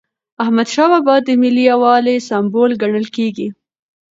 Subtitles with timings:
[0.43, 3.47] احمدشاه بابا د ملي یووالي سمبول ګڼل کېږي.